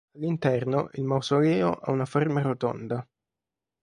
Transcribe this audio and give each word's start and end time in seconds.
All'interno 0.15 0.89
il 0.93 1.03
mausoleo 1.03 1.73
ha 1.75 1.91
una 1.91 2.05
forma 2.07 2.41
rotonda. 2.41 3.07